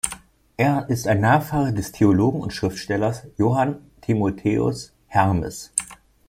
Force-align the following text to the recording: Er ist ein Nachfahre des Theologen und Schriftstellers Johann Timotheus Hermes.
Er 0.57 0.89
ist 0.89 1.07
ein 1.07 1.21
Nachfahre 1.21 1.73
des 1.73 1.91
Theologen 1.91 2.41
und 2.41 2.53
Schriftstellers 2.53 3.27
Johann 3.37 3.77
Timotheus 4.01 4.93
Hermes. 5.05 5.71